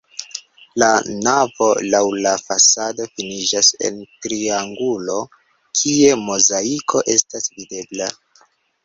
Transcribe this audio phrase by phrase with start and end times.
[0.83, 0.87] La
[1.25, 1.65] navo
[1.95, 5.19] laŭ la fasado finiĝas en triangulo,
[5.83, 8.09] kie mozaiko estas videbla.